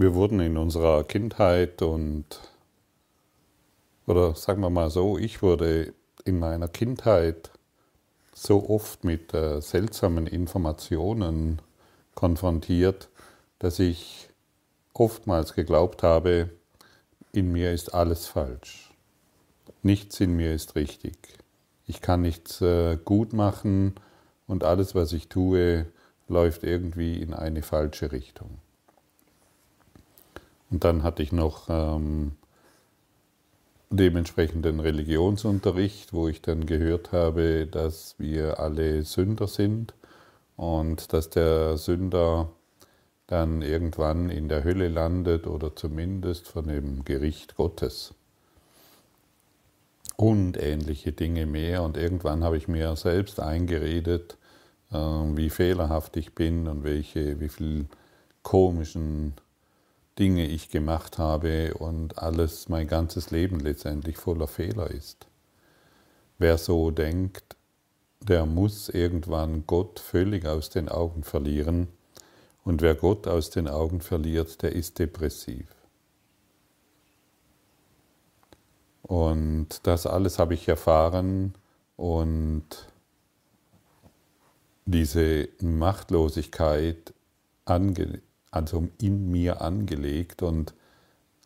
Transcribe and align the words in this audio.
Wir 0.00 0.14
wurden 0.14 0.38
in 0.38 0.56
unserer 0.56 1.02
Kindheit 1.02 1.82
und, 1.82 2.24
oder 4.06 4.32
sagen 4.36 4.60
wir 4.60 4.70
mal 4.70 4.90
so, 4.90 5.18
ich 5.18 5.42
wurde 5.42 5.92
in 6.24 6.38
meiner 6.38 6.68
Kindheit 6.68 7.50
so 8.32 8.70
oft 8.70 9.02
mit 9.02 9.34
äh, 9.34 9.60
seltsamen 9.60 10.28
Informationen 10.28 11.60
konfrontiert, 12.14 13.08
dass 13.58 13.80
ich 13.80 14.28
oftmals 14.94 15.54
geglaubt 15.54 16.04
habe, 16.04 16.50
in 17.32 17.50
mir 17.50 17.72
ist 17.72 17.92
alles 17.92 18.28
falsch. 18.28 18.94
Nichts 19.82 20.20
in 20.20 20.36
mir 20.36 20.54
ist 20.54 20.76
richtig. 20.76 21.16
Ich 21.88 22.00
kann 22.00 22.22
nichts 22.22 22.60
äh, 22.60 22.98
gut 23.04 23.32
machen 23.32 23.96
und 24.46 24.62
alles, 24.62 24.94
was 24.94 25.12
ich 25.12 25.28
tue, 25.28 25.86
läuft 26.28 26.62
irgendwie 26.62 27.20
in 27.20 27.34
eine 27.34 27.62
falsche 27.62 28.12
Richtung. 28.12 28.60
Und 30.70 30.84
dann 30.84 31.02
hatte 31.02 31.22
ich 31.22 31.32
noch 31.32 31.68
ähm, 31.68 32.32
dementsprechenden 33.90 34.80
Religionsunterricht, 34.80 36.12
wo 36.12 36.28
ich 36.28 36.42
dann 36.42 36.66
gehört 36.66 37.12
habe, 37.12 37.66
dass 37.66 38.14
wir 38.18 38.60
alle 38.60 39.02
Sünder 39.02 39.46
sind 39.46 39.94
und 40.56 41.12
dass 41.12 41.30
der 41.30 41.78
Sünder 41.78 42.50
dann 43.26 43.62
irgendwann 43.62 44.30
in 44.30 44.48
der 44.48 44.64
Hölle 44.64 44.88
landet 44.88 45.46
oder 45.46 45.74
zumindest 45.76 46.48
von 46.48 46.66
dem 46.66 47.04
Gericht 47.04 47.56
Gottes. 47.56 48.14
Und 50.16 50.56
ähnliche 50.60 51.12
Dinge 51.12 51.46
mehr. 51.46 51.82
Und 51.82 51.96
irgendwann 51.96 52.42
habe 52.42 52.56
ich 52.56 52.66
mir 52.66 52.96
selbst 52.96 53.38
eingeredet, 53.38 54.36
äh, 54.90 54.96
wie 54.96 55.50
fehlerhaft 55.50 56.16
ich 56.16 56.34
bin 56.34 56.66
und 56.66 56.82
welche, 56.82 57.38
wie 57.38 57.48
viel 57.48 57.86
komischen 58.42 59.34
Dinge 60.18 60.46
ich 60.46 60.68
gemacht 60.68 61.18
habe 61.18 61.74
und 61.74 62.18
alles, 62.18 62.68
mein 62.68 62.88
ganzes 62.88 63.30
Leben 63.30 63.60
letztendlich 63.60 64.16
voller 64.16 64.48
Fehler 64.48 64.90
ist. 64.90 65.26
Wer 66.38 66.58
so 66.58 66.90
denkt, 66.90 67.56
der 68.20 68.46
muss 68.46 68.88
irgendwann 68.88 69.64
Gott 69.66 70.00
völlig 70.00 70.46
aus 70.46 70.70
den 70.70 70.88
Augen 70.88 71.22
verlieren 71.22 71.88
und 72.64 72.82
wer 72.82 72.94
Gott 72.94 73.26
aus 73.26 73.50
den 73.50 73.68
Augen 73.68 74.00
verliert, 74.00 74.60
der 74.62 74.72
ist 74.72 74.98
depressiv. 74.98 75.66
Und 79.02 79.80
das 79.84 80.06
alles 80.06 80.38
habe 80.38 80.54
ich 80.54 80.68
erfahren 80.68 81.54
und 81.96 82.66
diese 84.84 85.48
Machtlosigkeit 85.60 87.14
ange 87.64 88.20
also 88.50 88.88
in 89.00 89.30
mir 89.30 89.60
angelegt 89.60 90.42
und 90.42 90.74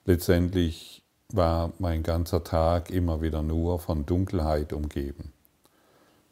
letztendlich 0.04 1.02
war 1.28 1.72
mein 1.78 2.02
ganzer 2.02 2.44
Tag 2.44 2.90
immer 2.90 3.22
wieder 3.22 3.42
nur 3.42 3.78
von 3.78 4.06
Dunkelheit 4.06 4.72
umgeben. 4.72 5.32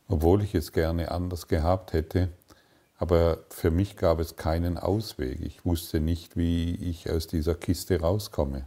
Obwohl 0.09 0.43
ich 0.43 0.55
es 0.55 0.73
gerne 0.73 1.11
anders 1.11 1.49
gehabt 1.49 1.93
hätte, 1.93 2.31
aber 2.99 3.39
für 3.49 3.71
mich 3.71 3.97
gab 3.97 4.21
es 4.21 4.37
keinen 4.37 4.77
Ausweg. 4.77 5.41
Ich 5.41 5.65
wusste 5.65 6.01
nicht, 6.01 6.37
wie 6.37 6.75
ich 6.75 7.11
aus 7.11 7.27
dieser 7.27 7.55
Kiste 7.55 8.01
rauskomme. 8.01 8.67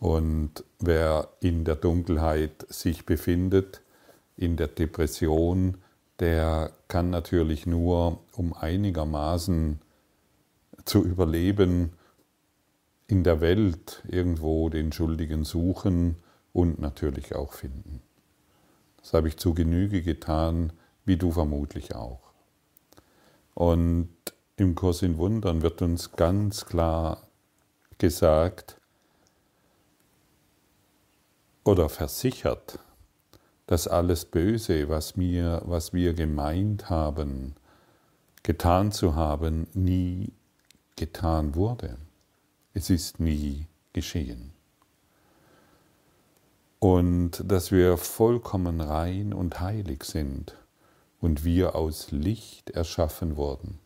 Und 0.00 0.64
wer 0.80 1.28
in 1.40 1.64
der 1.64 1.76
Dunkelheit 1.76 2.66
sich 2.68 3.06
befindet, 3.06 3.80
in 4.36 4.56
der 4.56 4.66
Depression, 4.66 5.78
der 6.18 6.72
kann 6.88 7.10
natürlich 7.10 7.66
nur 7.66 8.18
um 8.32 8.52
einigermaßen 8.54 9.80
zu 10.86 11.04
überleben, 11.04 11.92
in 13.08 13.22
der 13.22 13.40
Welt 13.40 14.02
irgendwo 14.08 14.68
den 14.68 14.92
Schuldigen 14.92 15.44
suchen 15.44 16.16
und 16.52 16.80
natürlich 16.80 17.34
auch 17.34 17.52
finden. 17.52 18.00
Das 19.00 19.12
habe 19.12 19.28
ich 19.28 19.36
zu 19.36 19.54
Genüge 19.54 20.02
getan, 20.02 20.72
wie 21.04 21.16
du 21.16 21.30
vermutlich 21.30 21.94
auch. 21.94 22.32
Und 23.54 24.10
im 24.56 24.74
Kurs 24.74 25.02
in 25.02 25.18
Wundern 25.18 25.62
wird 25.62 25.82
uns 25.82 26.12
ganz 26.12 26.64
klar 26.66 27.28
gesagt 27.98 28.80
oder 31.64 31.88
versichert, 31.88 32.78
dass 33.66 33.88
alles 33.88 34.24
Böse, 34.24 34.88
was 34.88 35.16
wir, 35.16 35.62
was 35.64 35.92
wir 35.92 36.14
gemeint 36.14 36.90
haben, 36.90 37.54
getan 38.42 38.92
zu 38.92 39.14
haben, 39.14 39.66
nie 39.74 40.32
getan 40.96 41.54
wurde. 41.54 41.98
Es 42.74 42.90
ist 42.90 43.20
nie 43.20 43.66
geschehen. 43.92 44.52
Und 46.78 47.42
dass 47.50 47.72
wir 47.72 47.96
vollkommen 47.96 48.80
rein 48.80 49.32
und 49.32 49.60
heilig 49.60 50.04
sind 50.04 50.54
und 51.20 51.44
wir 51.44 51.74
aus 51.74 52.10
Licht 52.10 52.70
erschaffen 52.70 53.36
wurden. 53.36 53.78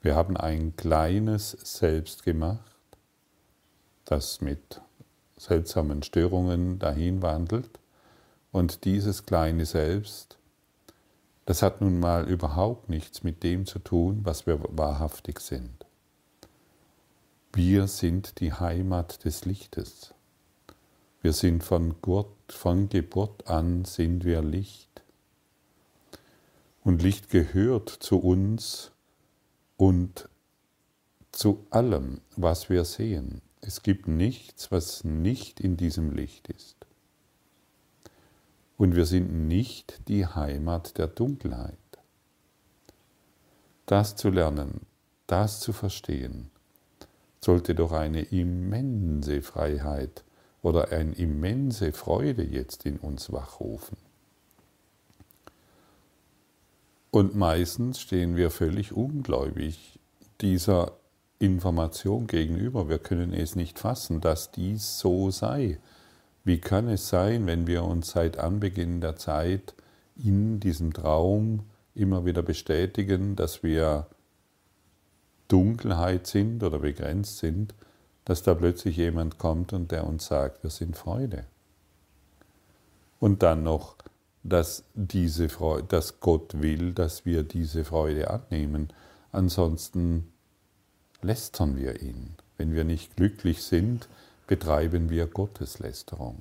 Wir 0.00 0.14
haben 0.14 0.36
ein 0.36 0.76
kleines 0.76 1.50
Selbst 1.50 2.22
gemacht, 2.22 2.62
das 4.04 4.40
mit 4.40 4.80
seltsamen 5.36 6.02
Störungen 6.02 6.78
dahin 6.78 7.22
wandelt. 7.22 7.78
Und 8.52 8.84
dieses 8.84 9.26
kleine 9.26 9.66
Selbst, 9.66 10.37
das 11.48 11.62
hat 11.62 11.80
nun 11.80 11.98
mal 11.98 12.28
überhaupt 12.28 12.90
nichts 12.90 13.22
mit 13.22 13.42
dem 13.42 13.64
zu 13.64 13.78
tun, 13.78 14.20
was 14.22 14.46
wir 14.46 14.60
wahrhaftig 14.68 15.40
sind. 15.40 15.86
Wir 17.54 17.86
sind 17.86 18.40
die 18.40 18.52
Heimat 18.52 19.24
des 19.24 19.46
Lichtes. 19.46 20.12
Wir 21.22 21.32
sind 21.32 21.64
von, 21.64 22.02
Gott, 22.02 22.36
von 22.50 22.90
Geburt 22.90 23.48
an 23.48 23.86
sind 23.86 24.26
wir 24.26 24.42
Licht. 24.42 25.02
Und 26.84 27.00
Licht 27.00 27.30
gehört 27.30 27.88
zu 27.88 28.18
uns 28.18 28.92
und 29.78 30.28
zu 31.32 31.66
allem, 31.70 32.20
was 32.36 32.68
wir 32.68 32.84
sehen. 32.84 33.40
Es 33.62 33.82
gibt 33.82 34.06
nichts, 34.06 34.70
was 34.70 35.02
nicht 35.02 35.60
in 35.60 35.78
diesem 35.78 36.10
Licht 36.10 36.48
ist. 36.48 36.87
Und 38.78 38.94
wir 38.94 39.04
sind 39.04 39.48
nicht 39.48 40.08
die 40.08 40.26
Heimat 40.26 40.96
der 40.96 41.08
Dunkelheit. 41.08 41.76
Das 43.84 44.16
zu 44.16 44.30
lernen, 44.30 44.86
das 45.26 45.60
zu 45.60 45.72
verstehen, 45.72 46.50
sollte 47.40 47.74
doch 47.74 47.92
eine 47.92 48.22
immense 48.22 49.42
Freiheit 49.42 50.24
oder 50.62 50.92
eine 50.92 51.12
immense 51.14 51.92
Freude 51.92 52.44
jetzt 52.44 52.86
in 52.86 52.98
uns 52.98 53.32
wachrufen. 53.32 53.96
Und 57.10 57.34
meistens 57.34 58.00
stehen 58.00 58.36
wir 58.36 58.50
völlig 58.50 58.92
ungläubig 58.92 59.98
dieser 60.40 60.92
Information 61.38 62.26
gegenüber. 62.26 62.88
Wir 62.88 62.98
können 62.98 63.32
es 63.32 63.56
nicht 63.56 63.78
fassen, 63.78 64.20
dass 64.20 64.50
dies 64.52 64.98
so 64.98 65.30
sei. 65.30 65.78
Wie 66.48 66.62
kann 66.62 66.88
es 66.88 67.10
sein, 67.10 67.46
wenn 67.46 67.66
wir 67.66 67.84
uns 67.84 68.12
seit 68.12 68.38
Anbeginn 68.38 69.02
der 69.02 69.16
Zeit 69.16 69.74
in 70.16 70.60
diesem 70.60 70.94
Traum 70.94 71.66
immer 71.94 72.24
wieder 72.24 72.40
bestätigen, 72.40 73.36
dass 73.36 73.62
wir 73.62 74.06
Dunkelheit 75.48 76.26
sind 76.26 76.62
oder 76.62 76.78
begrenzt 76.78 77.36
sind, 77.36 77.74
dass 78.24 78.44
da 78.44 78.54
plötzlich 78.54 78.96
jemand 78.96 79.36
kommt 79.36 79.74
und 79.74 79.92
der 79.92 80.06
uns 80.06 80.24
sagt, 80.24 80.62
wir 80.62 80.70
sind 80.70 80.96
Freude. 80.96 81.44
Und 83.20 83.42
dann 83.42 83.62
noch, 83.62 83.96
dass, 84.42 84.84
diese 84.94 85.50
Freude, 85.50 85.86
dass 85.88 86.18
Gott 86.20 86.62
will, 86.62 86.94
dass 86.94 87.26
wir 87.26 87.42
diese 87.42 87.84
Freude 87.84 88.30
annehmen. 88.30 88.88
Ansonsten 89.32 90.32
lästern 91.20 91.76
wir 91.76 92.00
ihn. 92.00 92.36
Wenn 92.56 92.72
wir 92.72 92.84
nicht 92.84 93.16
glücklich 93.16 93.62
sind, 93.62 94.08
betreiben 94.48 95.10
wir 95.10 95.26
Gotteslästerung. 95.26 96.40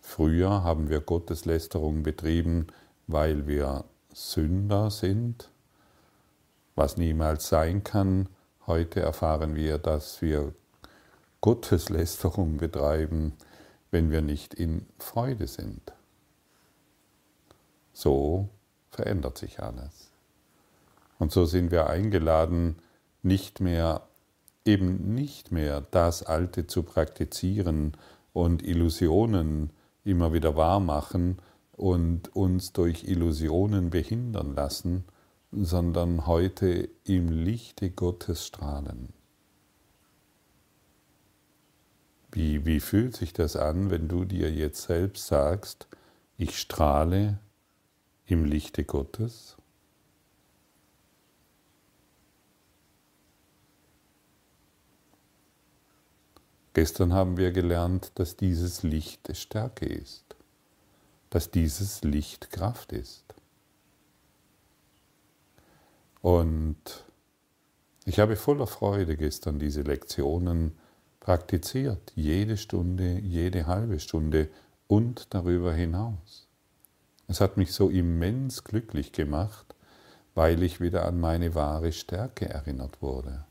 Früher 0.00 0.64
haben 0.64 0.90
wir 0.90 1.00
Gotteslästerung 1.00 2.02
betrieben, 2.02 2.66
weil 3.06 3.46
wir 3.46 3.84
Sünder 4.12 4.90
sind, 4.90 5.48
was 6.74 6.96
niemals 6.96 7.48
sein 7.48 7.84
kann. 7.84 8.28
Heute 8.66 9.00
erfahren 9.00 9.54
wir, 9.54 9.78
dass 9.78 10.20
wir 10.20 10.52
Gotteslästerung 11.40 12.56
betreiben, 12.56 13.32
wenn 13.92 14.10
wir 14.10 14.20
nicht 14.20 14.52
in 14.52 14.84
Freude 14.98 15.46
sind. 15.46 15.92
So 17.92 18.48
verändert 18.90 19.38
sich 19.38 19.60
alles. 19.60 20.10
Und 21.20 21.30
so 21.30 21.44
sind 21.44 21.70
wir 21.70 21.88
eingeladen, 21.88 22.76
nicht 23.22 23.60
mehr 23.60 24.07
eben 24.68 25.14
nicht 25.14 25.50
mehr 25.50 25.80
das 25.80 26.22
Alte 26.22 26.66
zu 26.66 26.82
praktizieren 26.82 27.96
und 28.32 28.62
Illusionen 28.62 29.70
immer 30.04 30.32
wieder 30.32 30.56
wahrmachen 30.56 31.38
und 31.72 32.34
uns 32.36 32.72
durch 32.72 33.04
Illusionen 33.04 33.90
behindern 33.90 34.54
lassen, 34.54 35.04
sondern 35.50 36.26
heute 36.26 36.88
im 37.04 37.30
Lichte 37.30 37.90
Gottes 37.90 38.46
strahlen. 38.46 39.14
Wie, 42.30 42.66
wie 42.66 42.80
fühlt 42.80 43.16
sich 43.16 43.32
das 43.32 43.56
an, 43.56 43.90
wenn 43.90 44.06
du 44.06 44.24
dir 44.26 44.52
jetzt 44.52 44.82
selbst 44.82 45.26
sagst, 45.26 45.88
ich 46.36 46.58
strahle 46.58 47.38
im 48.26 48.44
Lichte 48.44 48.84
Gottes? 48.84 49.57
Gestern 56.80 57.12
haben 57.12 57.36
wir 57.38 57.50
gelernt, 57.50 58.12
dass 58.14 58.36
dieses 58.36 58.84
Licht 58.84 59.36
Stärke 59.36 59.84
ist, 59.84 60.36
dass 61.28 61.50
dieses 61.50 62.04
Licht 62.04 62.52
Kraft 62.52 62.92
ist. 62.92 63.24
Und 66.22 66.76
ich 68.04 68.20
habe 68.20 68.36
voller 68.36 68.68
Freude 68.68 69.16
gestern 69.16 69.58
diese 69.58 69.82
Lektionen 69.82 70.78
praktiziert, 71.18 72.12
jede 72.14 72.56
Stunde, 72.56 73.18
jede 73.18 73.66
halbe 73.66 73.98
Stunde 73.98 74.48
und 74.86 75.34
darüber 75.34 75.72
hinaus. 75.74 76.46
Es 77.26 77.40
hat 77.40 77.56
mich 77.56 77.72
so 77.72 77.90
immens 77.90 78.62
glücklich 78.62 79.10
gemacht, 79.10 79.74
weil 80.36 80.62
ich 80.62 80.80
wieder 80.80 81.06
an 81.06 81.18
meine 81.18 81.56
wahre 81.56 81.90
Stärke 81.90 82.48
erinnert 82.48 83.02
wurde. 83.02 83.44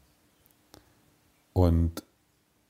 Und 1.52 2.07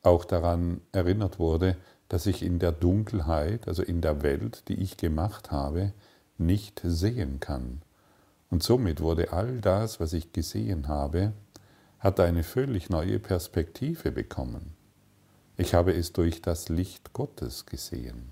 auch 0.08 0.26
daran 0.26 0.82
erinnert 0.92 1.40
wurde, 1.40 1.78
dass 2.10 2.26
ich 2.26 2.42
in 2.42 2.60
der 2.60 2.72
Dunkelheit, 2.72 3.68
also 3.68 3.84
in 3.84 4.02
der 4.02 4.24
Welt, 4.24 4.64
die 4.70 4.82
ich 4.82 4.98
gemacht 4.98 5.52
habe, 5.52 5.94
nicht 6.38 6.82
sehen 6.84 7.40
kann. 7.40 7.82
Und 8.50 8.64
somit 8.64 9.02
wurde 9.02 9.34
all 9.34 9.60
das, 9.60 10.00
was 10.00 10.14
ich 10.14 10.32
gesehen 10.32 10.88
habe, 10.88 11.34
hat 12.00 12.20
eine 12.20 12.44
völlig 12.44 12.90
neue 12.90 13.20
Perspektive 13.20 14.12
bekommen. 14.12 14.74
Ich 15.58 15.74
habe 15.74 15.94
es 15.94 16.14
durch 16.14 16.42
das 16.42 16.70
Licht 16.70 17.14
Gottes 17.14 17.66
gesehen. 17.66 18.32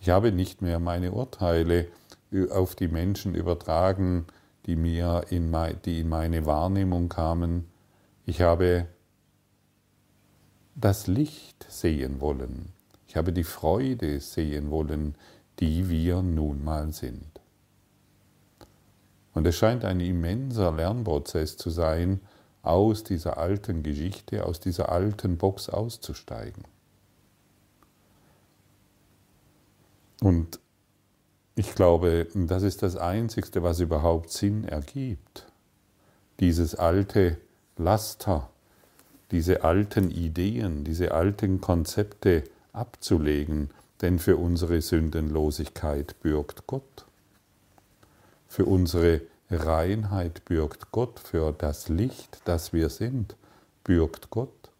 Ich 0.00 0.10
habe 0.10 0.32
nicht 0.32 0.62
mehr 0.62 0.80
meine 0.80 1.12
Urteile 1.12 1.86
auf 2.50 2.74
die 2.74 2.88
Menschen 2.88 3.34
übertragen, 3.34 4.26
die 4.66 4.76
mir 4.76 5.24
in, 5.30 5.54
die 5.84 6.00
in 6.00 6.08
meine 6.08 6.44
Wahrnehmung 6.46 7.08
kamen. 7.08 7.66
Ich 8.26 8.40
habe 8.42 8.86
das 10.80 11.06
Licht 11.06 11.66
sehen 11.68 12.20
wollen. 12.20 12.72
Ich 13.06 13.16
habe 13.16 13.32
die 13.32 13.44
Freude 13.44 14.20
sehen 14.20 14.70
wollen, 14.70 15.14
die 15.58 15.88
wir 15.88 16.22
nun 16.22 16.64
mal 16.64 16.92
sind. 16.92 17.40
Und 19.34 19.46
es 19.46 19.56
scheint 19.56 19.84
ein 19.84 20.00
immenser 20.00 20.72
Lernprozess 20.72 21.56
zu 21.56 21.70
sein, 21.70 22.20
aus 22.62 23.04
dieser 23.04 23.38
alten 23.38 23.82
Geschichte, 23.82 24.44
aus 24.44 24.60
dieser 24.60 24.90
alten 24.90 25.38
Box 25.38 25.68
auszusteigen. 25.68 26.64
Und 30.22 30.60
ich 31.54 31.74
glaube, 31.74 32.28
das 32.34 32.62
ist 32.62 32.82
das 32.82 32.96
Einzigste, 32.96 33.62
was 33.62 33.80
überhaupt 33.80 34.30
Sinn 34.30 34.64
ergibt. 34.64 35.46
Dieses 36.38 36.74
alte 36.74 37.38
Laster, 37.76 38.50
diese 39.30 39.64
alten 39.64 40.10
Ideen, 40.10 40.84
diese 40.84 41.12
alten 41.12 41.60
Konzepte 41.60 42.44
abzulegen, 42.72 43.70
denn 44.02 44.18
für 44.18 44.36
unsere 44.36 44.80
Sündenlosigkeit 44.80 46.20
bürgt 46.20 46.66
Gott. 46.66 47.06
Für 48.48 48.64
unsere 48.64 49.20
Reinheit 49.50 50.44
bürgt 50.44 50.92
Gott, 50.92 51.18
für 51.20 51.52
das 51.52 51.88
Licht, 51.88 52.40
das 52.44 52.72
wir 52.72 52.88
sind, 52.88 53.36
bürgt 53.84 54.30
Gott. 54.30 54.70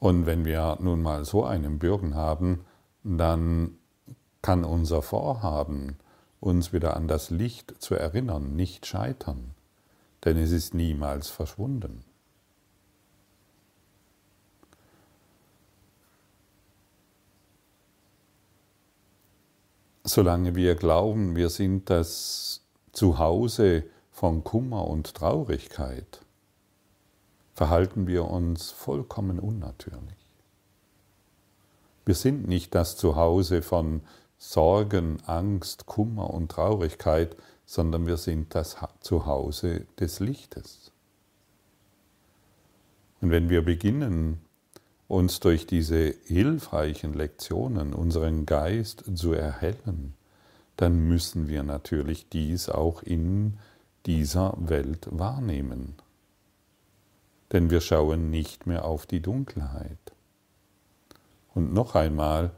Und 0.00 0.26
wenn 0.26 0.44
wir 0.44 0.78
nun 0.80 1.02
mal 1.02 1.24
so 1.24 1.44
einen 1.44 1.78
Bürgen 1.78 2.14
haben, 2.14 2.64
dann 3.02 3.76
kann 4.42 4.64
unser 4.64 5.02
Vorhaben, 5.02 5.96
uns 6.40 6.72
wieder 6.72 6.96
an 6.96 7.08
das 7.08 7.30
Licht 7.30 7.82
zu 7.82 7.96
erinnern, 7.96 8.54
nicht 8.54 8.86
scheitern, 8.86 9.54
denn 10.24 10.36
es 10.36 10.52
ist 10.52 10.72
niemals 10.72 11.28
verschwunden. 11.28 12.04
Solange 20.08 20.54
wir 20.54 20.74
glauben, 20.74 21.36
wir 21.36 21.50
sind 21.50 21.90
das 21.90 22.62
Zuhause 22.92 23.84
von 24.10 24.42
Kummer 24.42 24.88
und 24.88 25.12
Traurigkeit, 25.12 26.22
verhalten 27.52 28.06
wir 28.06 28.24
uns 28.24 28.70
vollkommen 28.70 29.38
unnatürlich. 29.38 30.16
Wir 32.06 32.14
sind 32.14 32.48
nicht 32.48 32.74
das 32.74 32.96
Zuhause 32.96 33.60
von 33.60 34.00
Sorgen, 34.38 35.18
Angst, 35.26 35.84
Kummer 35.84 36.32
und 36.32 36.50
Traurigkeit, 36.50 37.36
sondern 37.66 38.06
wir 38.06 38.16
sind 38.16 38.54
das 38.54 38.78
Zuhause 39.00 39.84
des 40.00 40.20
Lichtes. 40.20 40.90
Und 43.20 43.30
wenn 43.30 43.50
wir 43.50 43.62
beginnen, 43.62 44.40
uns 45.08 45.40
durch 45.40 45.66
diese 45.66 46.14
hilfreichen 46.26 47.14
Lektionen 47.14 47.94
unseren 47.94 48.44
Geist 48.44 49.04
zu 49.14 49.32
erhellen, 49.32 50.14
dann 50.76 51.08
müssen 51.08 51.48
wir 51.48 51.62
natürlich 51.62 52.28
dies 52.28 52.68
auch 52.68 53.02
in 53.02 53.58
dieser 54.06 54.54
Welt 54.58 55.08
wahrnehmen. 55.10 55.94
Denn 57.52 57.70
wir 57.70 57.80
schauen 57.80 58.30
nicht 58.30 58.66
mehr 58.66 58.84
auf 58.84 59.06
die 59.06 59.20
Dunkelheit. 59.20 59.98
Und 61.54 61.72
noch 61.72 61.94
einmal, 61.94 62.52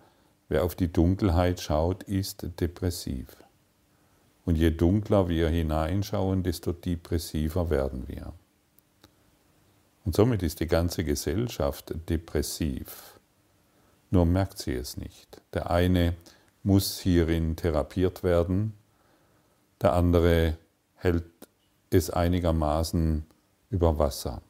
wer 0.48 0.64
auf 0.64 0.74
die 0.74 0.92
Dunkelheit 0.92 1.60
schaut, 1.60 2.02
ist 2.02 2.46
depressiv. 2.60 3.36
Und 4.44 4.56
je 4.56 4.70
dunkler 4.70 5.28
wir 5.28 5.48
hineinschauen, 5.48 6.42
desto 6.42 6.72
depressiver 6.72 7.70
werden 7.70 8.08
wir. 8.08 8.32
Und 10.04 10.14
somit 10.14 10.42
ist 10.42 10.60
die 10.60 10.66
ganze 10.66 11.04
Gesellschaft 11.04 11.94
depressiv. 12.08 13.18
Nur 14.10 14.26
merkt 14.26 14.58
sie 14.58 14.74
es 14.74 14.96
nicht. 14.96 15.40
Der 15.52 15.70
eine 15.70 16.14
muss 16.62 16.98
hierin 16.98 17.56
therapiert 17.56 18.22
werden, 18.22 18.74
der 19.80 19.94
andere 19.94 20.58
hält 20.96 21.24
es 21.90 22.10
einigermaßen 22.10 23.24
über 23.70 23.98
Wasser, 23.98 24.42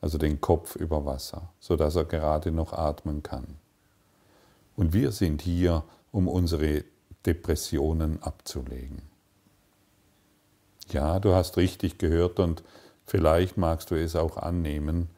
also 0.00 0.18
den 0.18 0.40
Kopf 0.40 0.76
über 0.76 1.04
Wasser, 1.04 1.52
sodass 1.58 1.96
er 1.96 2.04
gerade 2.04 2.52
noch 2.52 2.72
atmen 2.72 3.22
kann. 3.22 3.56
Und 4.76 4.92
wir 4.92 5.12
sind 5.12 5.42
hier, 5.42 5.84
um 6.12 6.28
unsere 6.28 6.84
Depressionen 7.26 8.22
abzulegen. 8.22 9.02
Ja, 10.90 11.18
du 11.20 11.34
hast 11.34 11.56
richtig 11.56 11.98
gehört 11.98 12.38
und 12.38 12.62
vielleicht 13.04 13.56
magst 13.56 13.90
du 13.90 13.94
es 13.94 14.16
auch 14.16 14.36
annehmen. 14.36 15.10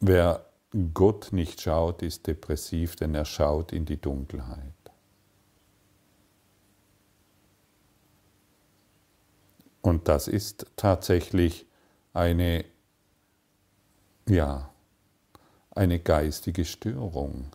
Wer 0.00 0.44
Gott 0.92 1.32
nicht 1.32 1.60
schaut, 1.60 2.02
ist 2.02 2.26
depressiv, 2.26 2.96
denn 2.96 3.14
er 3.14 3.24
schaut 3.24 3.72
in 3.72 3.84
die 3.84 4.00
Dunkelheit. 4.00 4.72
Und 9.82 10.08
das 10.08 10.28
ist 10.28 10.66
tatsächlich 10.76 11.66
eine, 12.12 12.64
ja, 14.26 14.70
eine 15.70 15.98
geistige 15.98 16.64
Störung 16.64 17.50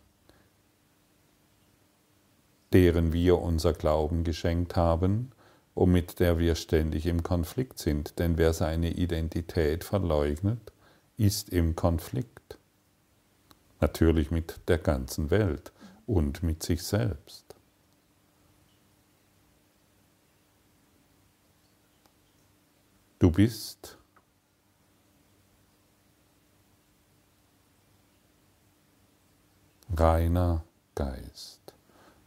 deren 2.73 3.13
wir 3.13 3.39
unser 3.39 3.73
Glauben 3.73 4.23
geschenkt 4.23 4.75
haben 4.75 5.31
und 5.79 5.93
mit 5.93 6.19
der 6.19 6.37
wir 6.37 6.55
ständig 6.55 7.05
im 7.05 7.23
Konflikt 7.23 7.79
sind. 7.79 8.19
Denn 8.19 8.37
wer 8.37 8.51
seine 8.51 8.91
Identität 8.91 9.85
verleugnet, 9.85 10.73
ist 11.15 11.47
im 11.47 11.73
Konflikt. 11.73 12.57
Natürlich 13.79 14.29
mit 14.29 14.59
der 14.67 14.77
ganzen 14.77 15.31
Welt 15.31 15.71
und 16.05 16.43
mit 16.43 16.63
sich 16.63 16.83
selbst. 16.83 17.55
Du 23.19 23.31
bist 23.31 23.97
reiner 29.95 30.65
Geist 30.95 31.73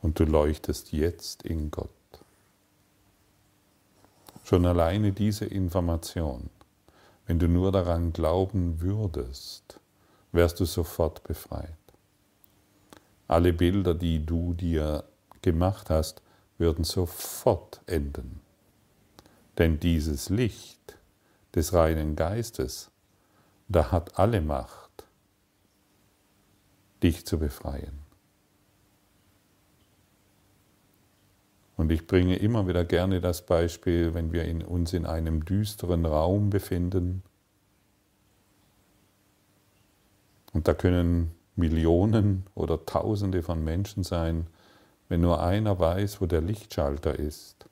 und 0.01 0.19
du 0.19 0.25
leuchtest 0.25 0.93
jetzt 0.93 1.43
in 1.43 1.71
Gott. 1.71 2.02
Schon 4.45 4.67
alleine 4.67 5.13
diese 5.13 5.45
Information, 5.45 6.51
wenn 7.27 7.39
du 7.39 7.49
nur 7.49 7.71
daran 7.71 8.13
glauben 8.13 8.81
würdest, 8.81 9.81
wärst 10.33 10.59
du 10.61 10.65
sofort 10.65 11.23
befreit. 11.23 11.77
Alle 13.29 13.53
Bilder, 13.53 13.95
die 13.95 14.25
du 14.25 14.55
dir 14.55 15.05
gemacht 15.43 15.91
hast, 15.91 16.23
würden 16.59 16.85
sofort 16.85 17.81
enden. 17.87 18.41
Denn 19.59 19.79
dieses 19.79 20.29
Licht 20.29 20.99
des 21.55 21.73
reinen 21.73 22.17
Geistes, 22.17 22.91
da 23.69 23.91
hat 23.91 24.19
alle 24.19 24.41
Macht, 24.41 25.07
dich 27.03 27.27
zu 27.27 27.39
befreien. 27.39 28.02
Und 31.83 31.91
ich 31.91 32.07
bringe 32.07 32.37
immer 32.37 32.69
wieder 32.69 32.85
gerne 32.85 33.21
das 33.21 33.45
Beispiel, 33.45 34.15
wenn 34.15 34.33
wir 34.33 34.45
in, 34.45 34.63
uns 34.63 34.93
in 34.93 35.05
einem 35.05 35.45
düsteren 35.45 36.07
Raum 36.07 36.49
befinden. 36.49 37.25
Und 40.53 40.69
da 40.69 40.75
können 40.75 41.33
Millionen 41.57 42.47
oder 42.55 42.87
Tausende 42.87 43.43
von 43.43 43.65
Menschen 43.65 44.05
sein. 44.05 44.47
Wenn 45.09 45.23
nur 45.23 45.43
einer 45.43 45.81
weiß, 45.81 46.21
wo 46.21 46.27
der 46.27 46.41
Lichtschalter 46.41 47.19
ist, 47.19 47.67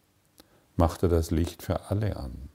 macht 0.75 1.05
er 1.05 1.09
das 1.09 1.31
Licht 1.31 1.63
für 1.63 1.89
alle 1.89 2.17
an. 2.17 2.49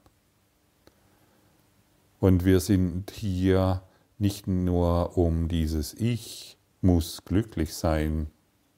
Und 2.20 2.44
wir 2.44 2.60
sind 2.60 3.12
hier 3.12 3.80
nicht 4.18 4.46
nur 4.46 5.16
um 5.16 5.48
dieses 5.48 5.94
Ich 5.94 6.58
muss 6.82 7.24
glücklich 7.24 7.72
sein 7.72 8.26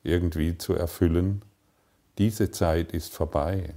irgendwie 0.04 0.56
zu 0.56 0.74
erfüllen, 0.74 1.42
diese 2.18 2.50
Zeit 2.50 2.92
ist 2.92 3.14
vorbei. 3.14 3.74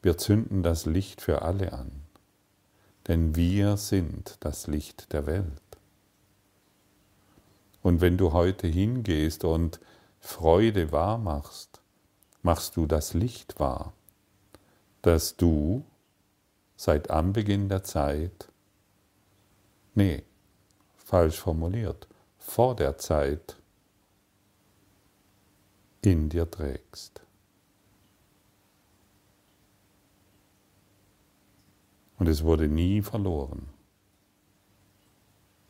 Wir 0.00 0.16
zünden 0.16 0.62
das 0.62 0.86
Licht 0.86 1.20
für 1.20 1.42
alle 1.42 1.72
an, 1.72 1.90
denn 3.08 3.34
wir 3.34 3.76
sind 3.76 4.36
das 4.40 4.66
Licht 4.68 5.12
der 5.12 5.26
Welt. 5.26 5.46
Und 7.82 8.00
wenn 8.00 8.16
du 8.16 8.32
heute 8.32 8.68
hingehst 8.68 9.44
und 9.44 9.80
Freude 10.20 10.92
wahr 10.92 11.18
machst, 11.18 11.80
machst 12.42 12.76
du 12.76 12.86
das 12.86 13.12
Licht 13.12 13.58
wahr, 13.58 13.92
dass 15.02 15.36
du 15.36 15.84
seit 16.76 17.10
Anbeginn 17.10 17.68
der 17.68 17.82
Zeit, 17.82 18.48
nee, 19.94 20.22
falsch 20.96 21.40
formuliert, 21.40 22.06
vor 22.38 22.76
der 22.76 22.98
Zeit 22.98 23.56
in 26.02 26.28
dir 26.28 26.50
trägst. 26.50 27.11
Und 32.22 32.28
es 32.28 32.44
wurde 32.44 32.68
nie 32.68 33.02
verloren. 33.02 33.66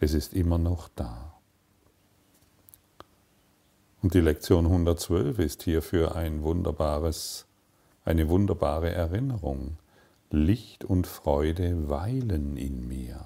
Es 0.01 0.13
ist 0.13 0.35
immer 0.35 0.59
noch 0.59 0.91
da. 0.95 1.41
Und 4.03 4.13
die 4.13 4.21
Lektion 4.21 4.67
112 4.67 5.39
ist 5.39 5.63
hierfür 5.63 6.15
ein 6.15 6.43
wunderbares, 6.43 7.47
eine 8.05 8.29
wunderbare 8.29 8.93
Erinnerung. 8.93 9.79
Licht 10.31 10.85
und 10.85 11.07
Freude 11.07 11.89
weilen 11.89 12.59
in 12.59 12.87
mir. 12.87 13.25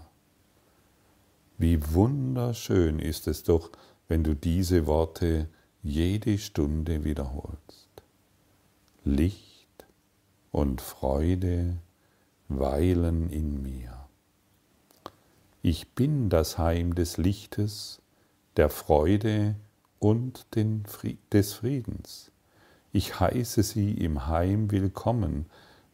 Wie 1.58 1.80
wunderschön 1.94 3.00
ist 3.00 3.26
es 3.26 3.42
doch, 3.42 3.72
wenn 4.06 4.22
du 4.22 4.36
diese 4.36 4.86
Worte 4.86 5.48
jede 5.82 6.38
Stunde 6.38 7.02
wiederholst. 7.02 7.88
Licht 9.02 9.84
und 10.52 10.80
Freude 10.80 11.78
weilen 12.48 13.30
in 13.30 13.62
mir. 13.62 14.06
Ich 15.62 15.94
bin 15.94 16.28
das 16.28 16.58
Heim 16.58 16.94
des 16.94 17.16
Lichtes, 17.16 18.00
der 18.56 18.68
Freude 18.68 19.56
und 19.98 20.46
des 20.54 21.52
Friedens. 21.54 22.30
Ich 22.92 23.18
heiße 23.18 23.62
sie 23.62 23.92
im 23.92 24.26
Heim 24.28 24.70
willkommen, 24.70 25.46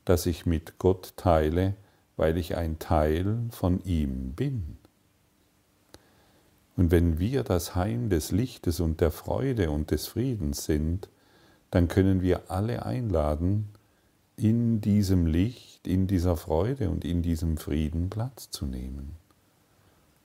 das 0.05 0.27
ich 0.27 0.47
mit 0.47 0.79
Gott 0.79 1.15
teile, 1.17 1.75
weil 2.17 2.37
ich 2.37 2.57
ein 2.57 2.79
Teil 2.79 3.39
von 3.51 3.83
ihm 3.85 4.33
bin. 4.33 4.79
Und 6.77 6.91
wenn 6.91 7.19
wir 7.19 7.43
das 7.43 7.75
Heim 7.75 8.09
des 8.09 8.31
Lichtes 8.31 8.81
und 8.81 9.01
der 9.01 9.11
Freude 9.11 9.71
und 9.71 9.91
des 9.91 10.07
Friedens 10.07 10.65
sind, 10.65 11.09
dann 11.71 11.89
können 11.89 12.23
wir 12.23 12.51
alle 12.51 12.85
einladen, 12.85 13.69
in 14.37 14.81
diesem 14.81 15.27
Licht, 15.27 15.87
in 15.87 16.07
dieser 16.07 16.37
Freude 16.37 16.91
und 16.91 17.05
in 17.05 17.23
diesem 17.23 17.57
Frieden 17.57 18.11
Platz 18.11 18.51
zu 18.51 18.67
nehmen. 18.67 19.17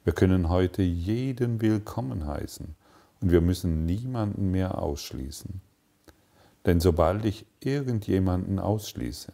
Wir 0.04 0.14
können 0.14 0.50
heute 0.50 0.82
jeden 0.82 1.62
willkommen 1.62 2.26
heißen 2.26 2.76
und 3.22 3.32
wir 3.32 3.42
müssen 3.42 3.86
niemanden 3.86 4.52
mehr 4.52 4.82
ausschließen. 4.82 5.62
Denn 6.66 6.80
sobald 6.80 7.26
ich 7.26 7.46
irgendjemanden 7.60 8.60
ausschließe, 8.60 9.34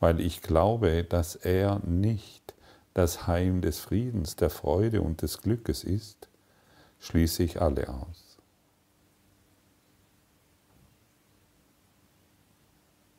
weil 0.00 0.20
ich 0.20 0.42
glaube, 0.42 1.04
dass 1.04 1.34
er 1.36 1.80
nicht 1.86 2.54
das 2.92 3.26
Heim 3.26 3.60
des 3.62 3.80
Friedens, 3.80 4.36
der 4.36 4.50
Freude 4.50 5.02
und 5.02 5.22
des 5.22 5.38
Glückes 5.38 5.82
ist, 5.82 6.28
schließe 7.00 7.42
ich 7.42 7.60
alle 7.60 7.88
aus. 7.88 8.23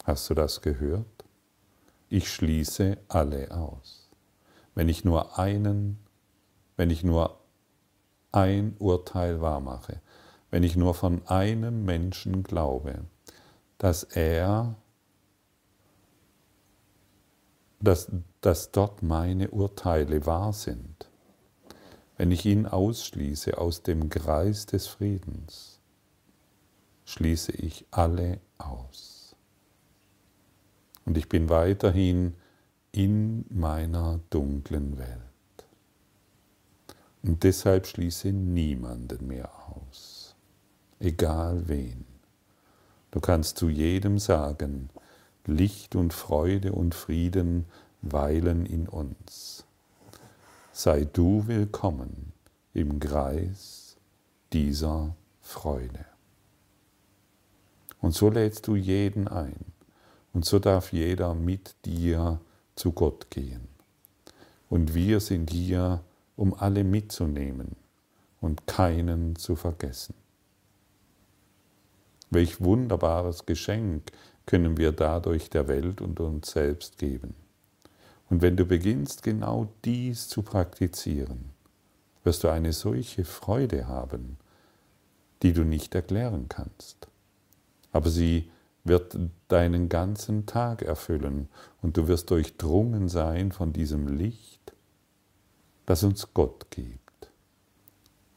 Hast 0.05 0.29
du 0.29 0.35
das 0.35 0.61
gehört? 0.61 1.25
Ich 2.09 2.31
schließe 2.31 2.99
alle 3.07 3.49
aus. 3.49 4.07
Wenn 4.75 4.87
ich 4.87 5.03
nur 5.03 5.39
einen, 5.39 5.97
wenn 6.77 6.91
ich 6.91 7.03
nur 7.03 7.39
ein 8.31 8.75
Urteil 8.77 9.41
wahrmache, 9.41 10.01
wenn 10.51 10.61
ich 10.61 10.75
nur 10.75 10.93
von 10.93 11.25
einem 11.25 11.85
Menschen 11.85 12.43
glaube, 12.43 13.05
dass 13.79 14.03
er, 14.03 14.75
dass, 17.79 18.11
dass 18.41 18.71
dort 18.71 19.01
meine 19.01 19.49
Urteile 19.49 20.27
wahr 20.27 20.53
sind, 20.53 21.09
wenn 22.15 22.29
ich 22.29 22.45
ihn 22.45 22.67
ausschließe 22.67 23.57
aus 23.57 23.81
dem 23.81 24.09
Kreis 24.11 24.67
des 24.67 24.85
Friedens, 24.85 25.79
schließe 27.05 27.53
ich 27.53 27.87
alle 27.89 28.39
aus. 28.59 29.14
Und 31.05 31.17
ich 31.17 31.29
bin 31.29 31.49
weiterhin 31.49 32.33
in 32.91 33.45
meiner 33.49 34.19
dunklen 34.29 34.97
Welt. 34.97 35.19
Und 37.21 37.43
deshalb 37.43 37.87
schließe 37.87 38.31
niemanden 38.31 39.27
mehr 39.27 39.49
aus, 39.69 40.35
egal 40.99 41.67
wen. 41.67 42.05
Du 43.11 43.19
kannst 43.19 43.57
zu 43.57 43.69
jedem 43.69 44.19
sagen, 44.19 44.89
Licht 45.45 45.95
und 45.95 46.13
Freude 46.13 46.73
und 46.73 46.95
Frieden 46.95 47.65
weilen 48.01 48.65
in 48.65 48.87
uns. 48.87 49.65
Sei 50.71 51.05
du 51.05 51.47
willkommen 51.47 52.33
im 52.73 52.99
Kreis 52.99 53.95
dieser 54.53 55.15
Freude. 55.41 56.05
Und 58.01 58.13
so 58.13 58.29
lädst 58.29 58.67
du 58.67 58.75
jeden 58.75 59.27
ein 59.27 59.74
und 60.35 60.43
so 60.43 60.59
darf 60.59 60.91
jeder 60.91 61.33
mit 61.33 61.75
dir 61.85 62.41
zu 62.75 62.91
Gott 62.91 63.31
gehen. 63.31 63.69
Und 64.69 64.93
wir 64.93 65.21
sind 65.21 65.49
hier, 65.49 66.01
um 66.35 66.53
alle 66.53 66.83
mitzunehmen 66.83 67.77
und 68.41 68.67
keinen 68.67 69.37
zu 69.37 69.55
vergessen. 69.55 70.13
Welch 72.31 72.59
wunderbares 72.59 73.45
Geschenk 73.45 74.11
können 74.45 74.75
wir 74.75 74.91
dadurch 74.91 75.49
der 75.49 75.69
Welt 75.69 76.01
und 76.01 76.19
uns 76.19 76.51
selbst 76.51 76.97
geben. 76.97 77.33
Und 78.29 78.41
wenn 78.41 78.57
du 78.57 78.65
beginnst, 78.65 79.23
genau 79.23 79.69
dies 79.85 80.27
zu 80.27 80.41
praktizieren, 80.41 81.51
wirst 82.25 82.43
du 82.43 82.49
eine 82.49 82.73
solche 82.73 83.23
Freude 83.23 83.87
haben, 83.87 84.35
die 85.43 85.53
du 85.53 85.63
nicht 85.63 85.95
erklären 85.95 86.47
kannst. 86.49 87.07
Aber 87.93 88.09
sie 88.09 88.49
wird 88.85 89.17
deinen 89.47 89.89
ganzen 89.89 90.45
Tag 90.45 90.83
erfüllen 90.83 91.49
und 91.81 91.97
du 91.97 92.07
wirst 92.07 92.29
durchdrungen 92.29 93.09
sein 93.09 93.51
von 93.51 93.73
diesem 93.73 94.07
Licht, 94.07 94.73
das 95.85 96.03
uns 96.03 96.33
Gott 96.33 96.67
gibt. 96.69 97.01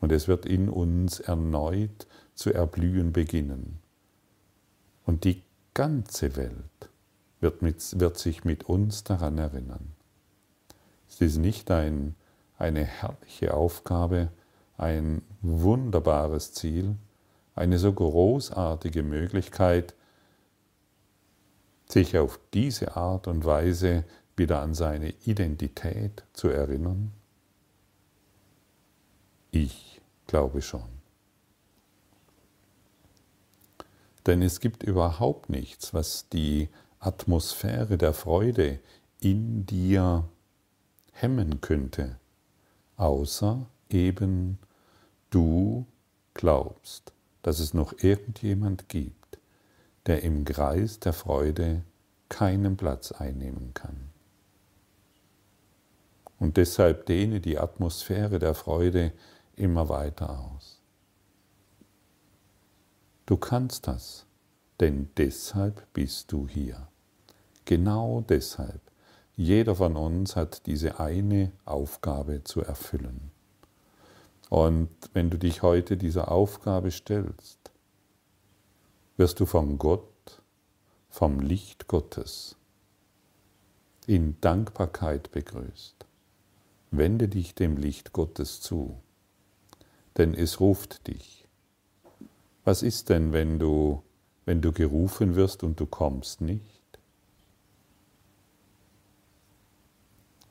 Und 0.00 0.10
es 0.10 0.26
wird 0.26 0.46
in 0.46 0.68
uns 0.68 1.20
erneut 1.20 2.06
zu 2.34 2.52
erblühen 2.52 3.12
beginnen. 3.12 3.78
Und 5.04 5.24
die 5.24 5.42
ganze 5.74 6.36
Welt 6.36 6.90
wird, 7.40 7.62
mit, 7.62 8.00
wird 8.00 8.18
sich 8.18 8.44
mit 8.44 8.64
uns 8.64 9.04
daran 9.04 9.38
erinnern. 9.38 9.92
Es 11.08 11.20
ist 11.20 11.36
nicht 11.36 11.70
ein, 11.70 12.14
eine 12.56 12.84
herrliche 12.84 13.54
Aufgabe, 13.54 14.28
ein 14.78 15.22
wunderbares 15.42 16.52
Ziel, 16.52 16.96
eine 17.54 17.78
so 17.78 17.92
großartige 17.92 19.02
Möglichkeit, 19.02 19.94
sich 21.90 22.18
auf 22.18 22.38
diese 22.52 22.96
Art 22.96 23.26
und 23.26 23.44
Weise 23.44 24.04
wieder 24.36 24.60
an 24.60 24.74
seine 24.74 25.10
Identität 25.24 26.24
zu 26.32 26.48
erinnern? 26.48 27.12
Ich 29.50 30.00
glaube 30.26 30.62
schon. 30.62 30.98
Denn 34.26 34.42
es 34.42 34.60
gibt 34.60 34.82
überhaupt 34.82 35.48
nichts, 35.48 35.94
was 35.94 36.28
die 36.28 36.68
Atmosphäre 37.00 37.96
der 37.96 38.12
Freude 38.12 38.78
in 39.20 39.64
dir 39.64 40.28
hemmen 41.12 41.60
könnte, 41.60 42.18
außer 42.96 43.66
eben 43.88 44.58
du 45.30 45.86
glaubst, 46.34 47.12
dass 47.42 47.58
es 47.58 47.74
noch 47.74 47.94
irgendjemand 48.02 48.88
gibt, 48.88 49.17
der 50.08 50.22
im 50.22 50.44
Kreis 50.44 50.98
der 50.98 51.12
Freude 51.12 51.82
keinen 52.28 52.76
Platz 52.76 53.12
einnehmen 53.12 53.72
kann. 53.74 54.10
Und 56.40 56.56
deshalb 56.56 57.06
dehne 57.06 57.40
die 57.40 57.58
Atmosphäre 57.58 58.38
der 58.38 58.54
Freude 58.54 59.12
immer 59.56 59.88
weiter 59.88 60.38
aus. 60.38 60.80
Du 63.26 63.36
kannst 63.36 63.86
das, 63.86 64.24
denn 64.80 65.10
deshalb 65.16 65.92
bist 65.92 66.32
du 66.32 66.48
hier. 66.48 66.88
Genau 67.66 68.24
deshalb. 68.26 68.80
Jeder 69.36 69.74
von 69.74 69.94
uns 69.94 70.36
hat 70.36 70.66
diese 70.66 70.98
eine 70.98 71.52
Aufgabe 71.66 72.42
zu 72.44 72.62
erfüllen. 72.62 73.30
Und 74.48 74.88
wenn 75.12 75.28
du 75.28 75.38
dich 75.38 75.62
heute 75.62 75.98
dieser 75.98 76.32
Aufgabe 76.32 76.90
stellst, 76.90 77.67
wirst 79.18 79.40
du 79.40 79.46
von 79.46 79.78
Gott, 79.78 80.40
vom 81.10 81.40
Licht 81.40 81.88
Gottes 81.88 82.56
in 84.06 84.40
Dankbarkeit 84.40 85.32
begrüßt. 85.32 86.06
Wende 86.92 87.28
dich 87.28 87.54
dem 87.54 87.76
Licht 87.76 88.12
Gottes 88.12 88.60
zu, 88.60 88.96
denn 90.16 90.34
es 90.34 90.60
ruft 90.60 91.08
dich. 91.08 91.46
Was 92.64 92.82
ist 92.82 93.08
denn, 93.08 93.32
wenn 93.32 93.58
du, 93.58 94.02
wenn 94.46 94.62
du 94.62 94.72
gerufen 94.72 95.34
wirst 95.34 95.64
und 95.64 95.80
du 95.80 95.86
kommst 95.86 96.40
nicht? 96.40 96.64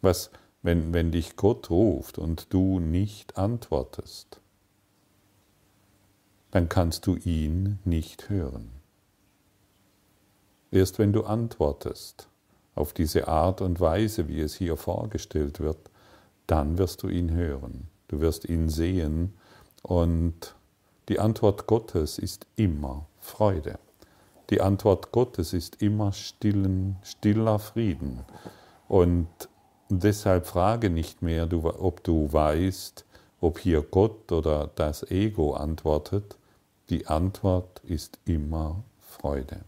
Was, 0.02 0.30
wenn, 0.62 0.94
wenn 0.94 1.12
dich 1.14 1.38
Gott 1.38 1.70
ruft 1.70 2.18
und 2.18 2.54
du 2.54 2.80
nicht 2.80 3.38
antwortest, 3.38 4.42
dann 6.58 6.70
kannst 6.70 7.06
du 7.06 7.16
ihn 7.18 7.78
nicht 7.86 8.30
hören. 8.30 8.72
Erst 10.72 10.98
wenn 10.98 11.14
du 11.14 11.24
antwortest 11.24 12.30
auf 12.74 12.94
diese 12.94 13.28
Art 13.28 13.62
und 13.62 13.80
Weise, 13.80 14.28
wie 14.28 14.42
es 14.42 14.56
hier 14.56 14.76
vorgestellt 14.76 15.60
wird, 15.60 15.78
dann 16.48 16.80
wirst 16.80 17.04
du 17.04 17.10
ihn 17.10 17.30
hören, 17.30 17.90
du 18.08 18.22
wirst 18.22 18.46
ihn 18.46 18.70
sehen 18.70 19.36
und 19.84 20.56
die 21.10 21.20
Antwort 21.20 21.68
Gottes 21.68 22.18
ist 22.18 22.48
immer 22.56 23.06
Freude. 23.20 23.78
Die 24.50 24.60
Antwort 24.60 25.12
Gottes 25.12 25.54
ist 25.54 25.84
immer 25.84 26.12
stillen, 26.12 26.96
stiller 27.04 27.60
Frieden. 27.60 28.26
Und 28.88 29.28
deshalb 29.90 30.48
frage 30.48 30.90
nicht 30.90 31.22
mehr, 31.22 31.48
ob 31.54 32.04
du 32.04 32.34
weißt, 32.34 33.06
ob 33.42 33.60
hier 33.60 33.84
Gott 33.84 34.32
oder 34.32 34.72
das 34.74 35.04
Ego 35.12 35.54
antwortet. 35.54 36.36
Die 36.89 37.08
Antwort 37.08 37.82
ist 37.84 38.20
immer 38.25 38.84
Freude. 39.00 39.62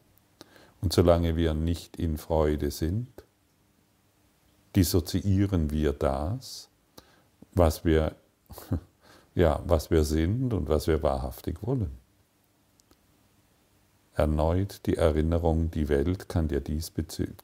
Und 0.81 0.93
solange 0.93 1.35
wir 1.35 1.53
nicht 1.53 1.97
in 1.97 2.17
Freude 2.17 2.71
sind, 2.71 3.09
dissoziieren 4.75 5.71
wir 5.71 5.91
das, 5.91 6.69
was 7.53 7.83
wir, 7.83 8.15
ja, 9.35 9.61
was 9.65 9.91
wir 9.91 10.03
sind 10.03 10.53
und 10.53 10.69
was 10.69 10.87
wir 10.87 11.03
wahrhaftig 11.03 11.61
wollen. 11.61 11.91
Erneut 14.13 14.85
die 14.85 14.97
Erinnerung, 14.97 15.71
die 15.71 15.89
Welt 15.89 16.29
kann, 16.29 16.47
dir 16.47 16.61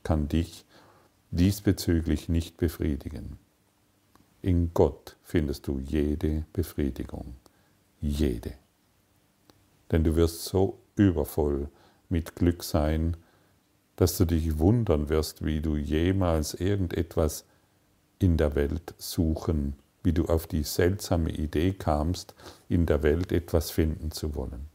kann 0.03 0.27
dich 0.27 0.65
diesbezüglich 1.31 2.29
nicht 2.29 2.57
befriedigen. 2.57 3.37
In 4.41 4.73
Gott 4.73 5.17
findest 5.23 5.67
du 5.67 5.79
jede 5.79 6.45
Befriedigung, 6.53 7.35
jede. 7.99 8.53
Denn 9.91 10.03
du 10.03 10.15
wirst 10.15 10.45
so 10.45 10.79
übervoll 10.95 11.69
mit 12.09 12.35
Glück 12.35 12.63
sein, 12.63 13.17
dass 13.95 14.17
du 14.17 14.25
dich 14.25 14.59
wundern 14.59 15.09
wirst, 15.09 15.45
wie 15.45 15.61
du 15.61 15.75
jemals 15.75 16.53
irgendetwas 16.53 17.45
in 18.19 18.37
der 18.37 18.55
Welt 18.55 18.93
suchen, 18.97 19.75
wie 20.03 20.13
du 20.13 20.25
auf 20.25 20.47
die 20.47 20.63
seltsame 20.63 21.31
Idee 21.31 21.73
kamst, 21.73 22.35
in 22.69 22.85
der 22.85 23.03
Welt 23.03 23.31
etwas 23.31 23.71
finden 23.71 24.11
zu 24.11 24.35
wollen. 24.35 24.67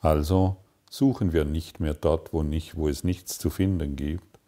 Also 0.00 0.56
suchen 0.90 1.32
wir 1.32 1.44
nicht 1.44 1.80
mehr 1.80 1.94
dort, 1.94 2.32
wo, 2.32 2.42
nicht, 2.42 2.76
wo 2.76 2.88
es 2.88 3.04
nichts 3.04 3.38
zu 3.38 3.50
finden 3.50 3.96
gibt, 3.96 4.38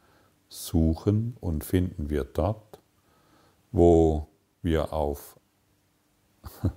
suchen 0.48 1.36
und 1.40 1.64
finden 1.64 2.10
wir 2.10 2.24
dort, 2.24 2.78
wo 3.72 4.28
wir 4.62 4.92
auf, 4.92 5.38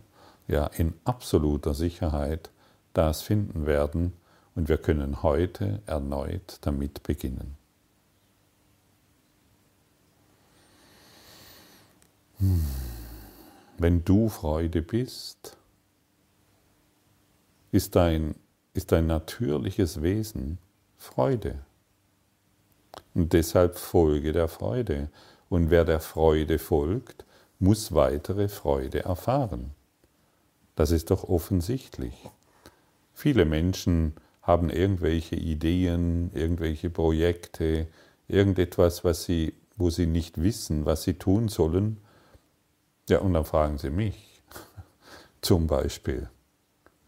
ja, 0.50 0.66
in 0.66 0.94
absoluter 1.06 1.74
Sicherheit 1.74 2.50
das 2.94 3.22
finden 3.22 3.66
werden 3.66 4.14
und 4.56 4.68
wir 4.68 4.78
können 4.78 5.24
heute 5.24 5.82
erneut 5.86 6.58
damit 6.62 7.04
beginnen. 7.04 7.56
Hm. 12.40 12.66
Wenn 13.78 14.04
du 14.04 14.28
Freude 14.28 14.82
bist, 14.82 15.56
ist 17.72 17.96
dein 17.96 18.36
ist 18.74 18.94
ein 18.94 19.08
natürliches 19.08 20.02
Wesen 20.02 20.58
Freude. 20.98 21.60
Und 23.14 23.34
deshalb 23.34 23.78
folge 23.78 24.32
der 24.32 24.48
Freude. 24.48 25.10
Und 25.50 25.70
wer 25.70 25.86
der 25.86 26.00
Freude 26.00 26.60
folgt, 26.60 27.26
muss 27.60 27.94
weitere 27.94 28.48
Freude 28.48 29.04
erfahren. 29.04 29.72
Das 30.80 30.92
ist 30.92 31.12
doch 31.12 31.26
offensichtlich. 31.26 32.14
Viele 33.14 33.44
Menschen 33.44 34.14
haben 34.42 34.70
irgendwelche 34.70 35.36
Ideen, 35.36 36.32
irgendwelche 36.34 36.90
Projekte, 36.90 37.88
irgendetwas, 38.30 39.04
was 39.04 39.26
sie, 39.26 39.56
wo 39.76 39.90
sie 39.90 40.06
nicht 40.06 40.42
wissen, 40.42 40.86
was 40.86 41.04
sie 41.04 41.16
tun 41.16 41.50
sollen. 41.50 41.98
Ja, 43.10 43.20
und 43.20 43.34
dann 43.34 43.44
fragen 43.44 43.78
sie 43.78 43.90
mich 43.90 44.42
zum 45.42 45.68
Beispiel. 45.68 46.30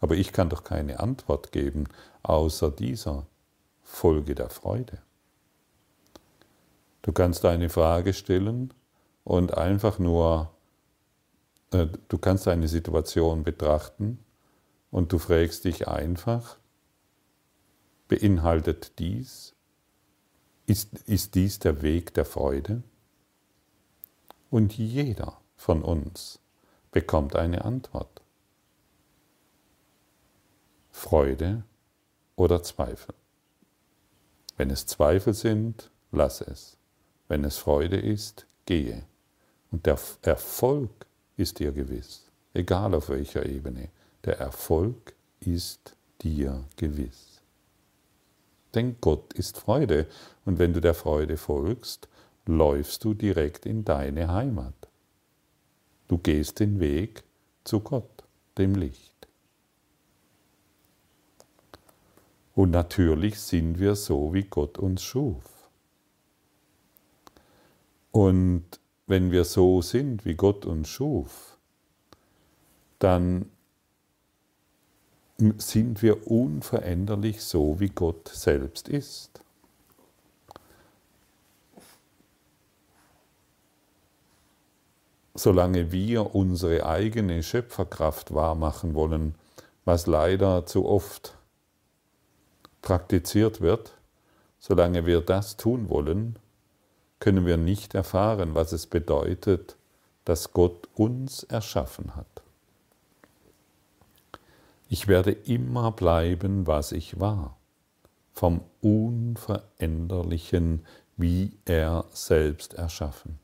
Aber 0.00 0.16
ich 0.16 0.34
kann 0.34 0.50
doch 0.50 0.64
keine 0.64 1.00
Antwort 1.00 1.50
geben, 1.50 1.84
außer 2.24 2.70
dieser 2.70 3.26
Folge 3.82 4.34
der 4.34 4.50
Freude. 4.50 4.98
Du 7.00 7.12
kannst 7.12 7.46
eine 7.46 7.70
Frage 7.70 8.12
stellen 8.12 8.74
und 9.24 9.56
einfach 9.56 9.98
nur, 9.98 10.51
du 11.72 12.18
kannst 12.18 12.48
eine 12.48 12.68
Situation 12.68 13.44
betrachten 13.44 14.18
und 14.90 15.12
du 15.12 15.18
fragst 15.18 15.64
dich 15.64 15.88
einfach, 15.88 16.58
beinhaltet 18.08 18.98
dies, 18.98 19.54
ist, 20.66 20.94
ist 21.08 21.34
dies 21.34 21.58
der 21.58 21.82
Weg 21.82 22.14
der 22.14 22.24
Freude? 22.24 22.82
Und 24.50 24.76
jeder 24.76 25.40
von 25.56 25.82
uns 25.82 26.40
bekommt 26.90 27.36
eine 27.36 27.64
Antwort. 27.64 28.22
Freude 30.90 31.64
oder 32.36 32.62
Zweifel. 32.62 33.14
Wenn 34.56 34.70
es 34.70 34.86
Zweifel 34.86 35.32
sind, 35.32 35.90
lass 36.10 36.42
es. 36.42 36.76
Wenn 37.28 37.44
es 37.44 37.56
Freude 37.56 37.96
ist, 37.96 38.46
gehe. 38.66 39.06
Und 39.70 39.86
der 39.86 39.98
Erfolg 40.22 41.06
ist 41.36 41.58
dir 41.58 41.72
gewiss, 41.72 42.30
egal 42.54 42.94
auf 42.94 43.08
welcher 43.08 43.46
Ebene. 43.46 43.88
Der 44.24 44.38
Erfolg 44.38 45.14
ist 45.40 45.96
dir 46.22 46.64
gewiss. 46.76 47.40
Denn 48.74 48.96
Gott 49.00 49.32
ist 49.34 49.58
Freude 49.58 50.06
und 50.44 50.58
wenn 50.58 50.72
du 50.72 50.80
der 50.80 50.94
Freude 50.94 51.36
folgst, 51.36 52.08
läufst 52.46 53.04
du 53.04 53.14
direkt 53.14 53.66
in 53.66 53.84
deine 53.84 54.32
Heimat. 54.32 54.74
Du 56.08 56.18
gehst 56.18 56.60
den 56.60 56.80
Weg 56.80 57.22
zu 57.64 57.80
Gott, 57.80 58.24
dem 58.58 58.74
Licht. 58.74 59.12
Und 62.54 62.70
natürlich 62.70 63.40
sind 63.40 63.78
wir 63.78 63.94
so, 63.94 64.34
wie 64.34 64.42
Gott 64.42 64.78
uns 64.78 65.02
schuf. 65.02 65.70
Und 68.10 68.64
wenn 69.06 69.30
wir 69.30 69.44
so 69.44 69.82
sind, 69.82 70.24
wie 70.24 70.34
Gott 70.34 70.64
uns 70.64 70.88
schuf, 70.88 71.58
dann 72.98 73.50
sind 75.58 76.02
wir 76.02 76.30
unveränderlich 76.30 77.42
so, 77.42 77.80
wie 77.80 77.88
Gott 77.88 78.28
selbst 78.28 78.88
ist. 78.88 79.40
Solange 85.34 85.90
wir 85.90 86.34
unsere 86.34 86.86
eigene 86.86 87.42
Schöpferkraft 87.42 88.34
wahrmachen 88.34 88.94
wollen, 88.94 89.34
was 89.84 90.06
leider 90.06 90.66
zu 90.66 90.86
oft 90.86 91.36
praktiziert 92.82 93.60
wird, 93.60 93.96
solange 94.58 95.06
wir 95.06 95.22
das 95.22 95.56
tun 95.56 95.88
wollen, 95.88 96.38
können 97.22 97.46
wir 97.46 97.56
nicht 97.56 97.94
erfahren, 97.94 98.54
was 98.56 98.72
es 98.72 98.88
bedeutet, 98.88 99.76
dass 100.24 100.52
Gott 100.52 100.88
uns 100.96 101.44
erschaffen 101.44 102.16
hat. 102.16 102.42
Ich 104.88 105.06
werde 105.06 105.30
immer 105.30 105.92
bleiben, 105.92 106.66
was 106.66 106.90
ich 106.90 107.20
war, 107.20 107.56
vom 108.32 108.64
Unveränderlichen, 108.80 110.84
wie 111.16 111.52
er 111.64 112.06
selbst 112.10 112.74
erschaffen. 112.74 113.38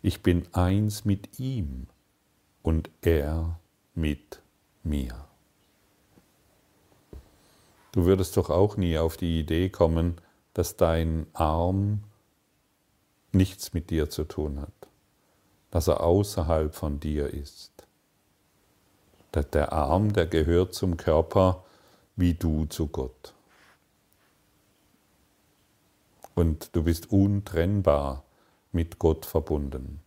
Ich 0.00 0.22
bin 0.22 0.46
eins 0.52 1.04
mit 1.04 1.40
ihm 1.40 1.88
und 2.62 2.88
er 3.00 3.58
mit 3.96 4.42
mir. 4.84 5.16
Du 7.90 8.04
würdest 8.04 8.36
doch 8.36 8.48
auch 8.48 8.76
nie 8.76 8.96
auf 8.96 9.16
die 9.16 9.40
Idee 9.40 9.70
kommen, 9.70 10.20
dass 10.54 10.76
dein 10.76 11.26
Arm 11.32 12.04
nichts 13.32 13.72
mit 13.72 13.90
dir 13.90 14.10
zu 14.10 14.24
tun 14.24 14.60
hat, 14.60 14.88
dass 15.70 15.88
er 15.88 16.02
außerhalb 16.02 16.74
von 16.74 17.00
dir 17.00 17.32
ist. 17.32 17.70
Der 19.52 19.72
Arm, 19.72 20.12
der 20.12 20.26
gehört 20.26 20.74
zum 20.74 20.96
Körper 20.96 21.64
wie 22.16 22.34
du 22.34 22.66
zu 22.66 22.88
Gott. 22.88 23.34
Und 26.34 26.74
du 26.74 26.82
bist 26.82 27.10
untrennbar 27.10 28.24
mit 28.72 28.98
Gott 28.98 29.26
verbunden, 29.26 30.00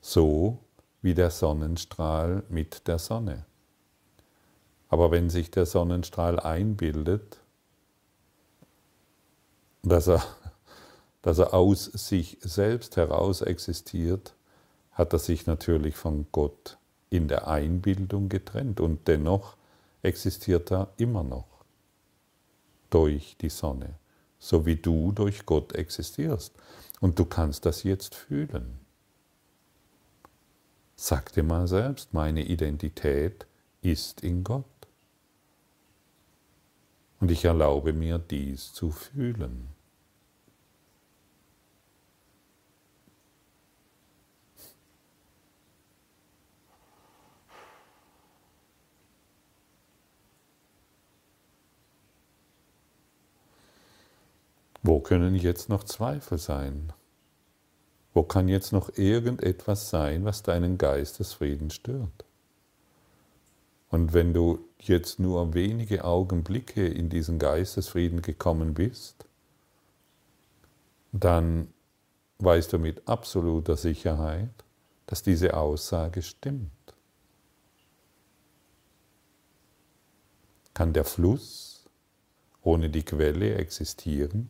so 0.00 0.58
wie 1.02 1.14
der 1.14 1.30
Sonnenstrahl 1.30 2.42
mit 2.48 2.86
der 2.88 2.98
Sonne. 2.98 3.44
Aber 4.88 5.10
wenn 5.10 5.30
sich 5.30 5.50
der 5.50 5.66
Sonnenstrahl 5.66 6.40
einbildet, 6.40 7.38
dass 9.82 10.08
er, 10.08 10.22
dass 11.26 11.38
er 11.38 11.54
aus 11.54 11.86
sich 11.86 12.38
selbst 12.40 12.96
heraus 12.96 13.40
existiert, 13.40 14.36
hat 14.92 15.12
er 15.12 15.18
sich 15.18 15.44
natürlich 15.48 15.96
von 15.96 16.26
Gott 16.30 16.78
in 17.10 17.26
der 17.26 17.48
Einbildung 17.48 18.28
getrennt 18.28 18.78
und 18.78 19.08
dennoch 19.08 19.56
existiert 20.02 20.70
er 20.70 20.92
immer 20.98 21.24
noch 21.24 21.64
durch 22.90 23.36
die 23.40 23.48
Sonne, 23.48 23.94
so 24.38 24.66
wie 24.66 24.76
du 24.76 25.10
durch 25.10 25.46
Gott 25.46 25.72
existierst. 25.72 26.54
Und 27.00 27.18
du 27.18 27.24
kannst 27.24 27.66
das 27.66 27.82
jetzt 27.82 28.14
fühlen. 28.14 28.78
Sag 30.94 31.32
dir 31.32 31.42
mal 31.42 31.66
selbst, 31.66 32.14
meine 32.14 32.44
Identität 32.44 33.48
ist 33.82 34.20
in 34.20 34.44
Gott. 34.44 34.64
Und 37.18 37.32
ich 37.32 37.44
erlaube 37.44 37.92
mir 37.92 38.18
dies 38.20 38.72
zu 38.72 38.92
fühlen. 38.92 39.75
Wo 54.86 55.00
können 55.00 55.34
jetzt 55.34 55.68
noch 55.68 55.82
Zweifel 55.82 56.38
sein? 56.38 56.92
Wo 58.14 58.22
kann 58.22 58.46
jetzt 58.46 58.72
noch 58.72 58.88
irgendetwas 58.96 59.90
sein, 59.90 60.24
was 60.24 60.44
deinen 60.44 60.78
Geistesfrieden 60.78 61.70
stört? 61.70 62.24
Und 63.90 64.12
wenn 64.12 64.32
du 64.32 64.60
jetzt 64.78 65.18
nur 65.18 65.54
wenige 65.54 66.04
Augenblicke 66.04 66.86
in 66.86 67.08
diesen 67.08 67.40
Geistesfrieden 67.40 68.22
gekommen 68.22 68.74
bist, 68.74 69.26
dann 71.10 71.66
weißt 72.38 72.74
du 72.74 72.78
mit 72.78 73.08
absoluter 73.08 73.76
Sicherheit, 73.76 74.54
dass 75.06 75.24
diese 75.24 75.56
Aussage 75.56 76.22
stimmt. 76.22 76.70
Kann 80.74 80.92
der 80.92 81.04
Fluss 81.04 81.86
ohne 82.62 82.88
die 82.88 83.02
Quelle 83.04 83.56
existieren? 83.56 84.48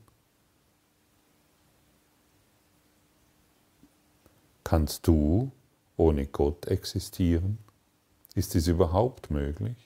Kannst 4.67 5.07
du 5.07 5.53
ohne 5.97 6.27
Gott 6.27 6.67
existieren? 6.67 7.59
Ist 8.35 8.55
dies 8.55 8.67
überhaupt 8.67 9.31
möglich? 9.31 9.77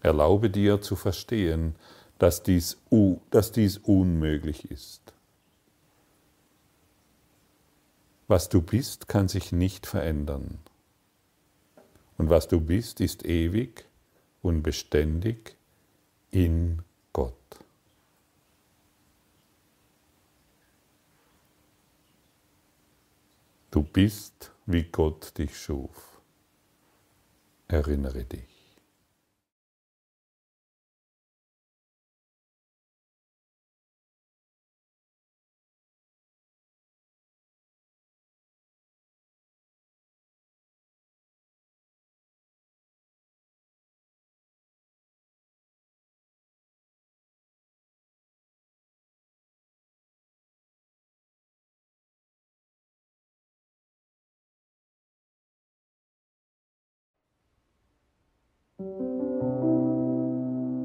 Erlaube 0.00 0.48
dir 0.48 0.80
zu 0.80 0.96
verstehen, 0.96 1.74
dass 2.18 2.42
dies, 2.42 2.78
dass 3.30 3.52
dies 3.52 3.76
unmöglich 3.76 4.70
ist. 4.70 5.12
Was 8.28 8.48
du 8.48 8.62
bist, 8.62 9.06
kann 9.06 9.28
sich 9.28 9.52
nicht 9.52 9.86
verändern. 9.86 10.58
Und 12.16 12.30
was 12.30 12.48
du 12.48 12.62
bist, 12.62 13.02
ist 13.02 13.26
ewig 13.26 13.84
und 14.40 14.62
beständig 14.62 15.54
in 16.30 16.80
Gott. 17.12 17.34
Du 23.70 23.84
bist 23.84 24.50
wie 24.66 24.82
Gott 24.84 25.38
dich 25.38 25.56
schuf. 25.56 26.20
Erinnere 27.68 28.24
dich. 28.24 28.59